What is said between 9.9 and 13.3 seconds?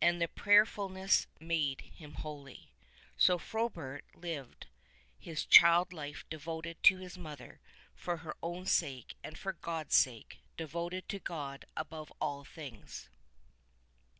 sake: devoted to God above all things.